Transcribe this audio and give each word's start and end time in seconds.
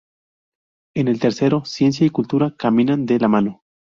En 0.95 1.07
el 1.09 1.19
tercero, 1.19 1.63
Ciencia 1.63 2.07
y 2.07 2.09
Cultura 2.09 2.55
caminan 2.57 3.05
de 3.05 3.19
la 3.19 3.27
mano. 3.27 3.61